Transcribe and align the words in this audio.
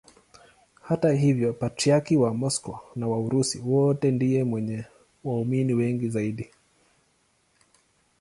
Hata 0.81 1.11
hivyo 1.13 1.53
Patriarki 1.53 2.17
wa 2.17 2.33
Moscow 2.33 2.79
na 2.95 3.07
wa 3.07 3.19
Urusi 3.19 3.59
wote 3.65 4.11
ndiye 4.11 4.43
mwenye 4.43 4.85
waamini 5.23 5.73
wengi 5.73 6.09
zaidi. 6.09 6.49